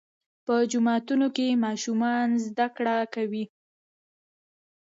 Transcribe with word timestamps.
په 0.45 0.55
جوماتونو 0.71 1.27
کې 1.35 1.59
ماشومان 1.65 2.27
زده 2.45 2.67
کړه 2.75 2.97
کوي. 3.13 3.45